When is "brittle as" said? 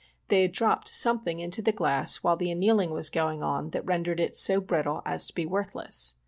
4.59-5.27